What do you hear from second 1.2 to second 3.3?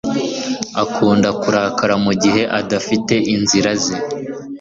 kurakara mugihe adafite